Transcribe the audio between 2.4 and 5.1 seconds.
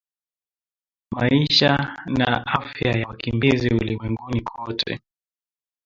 Afya za wakimbizi ulimwenguni kote